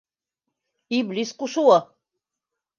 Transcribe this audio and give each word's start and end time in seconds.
Иблис 1.01 1.35
ҡушыуы. 1.43 1.79